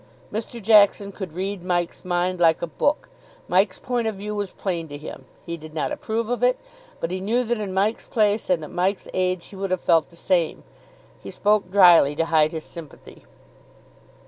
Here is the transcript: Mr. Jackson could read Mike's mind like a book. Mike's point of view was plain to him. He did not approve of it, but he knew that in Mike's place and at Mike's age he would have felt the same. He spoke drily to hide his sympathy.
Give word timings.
Mr. 0.33 0.59
Jackson 0.59 1.11
could 1.11 1.33
read 1.33 1.63
Mike's 1.63 2.03
mind 2.03 2.39
like 2.39 2.63
a 2.63 2.65
book. 2.65 3.09
Mike's 3.47 3.77
point 3.77 4.07
of 4.07 4.15
view 4.15 4.33
was 4.33 4.51
plain 4.51 4.87
to 4.87 4.97
him. 4.97 5.25
He 5.45 5.57
did 5.57 5.75
not 5.75 5.91
approve 5.91 6.27
of 6.27 6.41
it, 6.41 6.57
but 6.99 7.11
he 7.11 7.19
knew 7.19 7.43
that 7.43 7.59
in 7.59 7.71
Mike's 7.71 8.07
place 8.07 8.49
and 8.49 8.63
at 8.63 8.71
Mike's 8.71 9.07
age 9.13 9.45
he 9.45 9.55
would 9.55 9.69
have 9.69 9.79
felt 9.79 10.09
the 10.09 10.15
same. 10.15 10.63
He 11.21 11.29
spoke 11.29 11.69
drily 11.69 12.15
to 12.15 12.25
hide 12.25 12.51
his 12.51 12.63
sympathy. 12.65 13.25